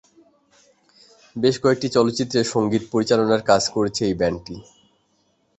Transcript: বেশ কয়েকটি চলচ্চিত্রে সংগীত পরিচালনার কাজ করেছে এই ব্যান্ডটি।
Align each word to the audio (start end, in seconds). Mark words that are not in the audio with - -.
বেশ 1.35 1.55
কয়েকটি 1.63 1.87
চলচ্চিত্রে 1.89 2.39
সংগীত 2.53 2.83
পরিচালনার 2.93 3.41
কাজ 3.49 3.63
করেছে 3.75 4.01
এই 4.05 4.15
ব্যান্ডটি। 4.19 4.55